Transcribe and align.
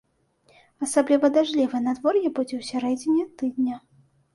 Асабліва 0.87 1.31
дажджлівае 1.37 1.85
надвор'е 1.87 2.27
будзе 2.41 2.55
ў 2.63 2.75
сярэдзіне 2.75 3.33
тыдня. 3.41 3.75